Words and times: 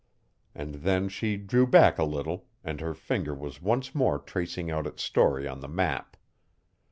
And 0.55 0.73
then 0.81 1.09
she 1.09 1.37
drew 1.37 1.67
back 1.67 1.99
a 1.99 2.03
little, 2.03 2.47
and 2.63 2.81
her 2.81 2.95
finger 2.95 3.35
was 3.35 3.61
once 3.61 3.93
more 3.93 4.17
tracing 4.17 4.71
out 4.71 4.87
its 4.87 5.03
story 5.03 5.47
on 5.47 5.59
the 5.59 5.67
map. 5.67 6.17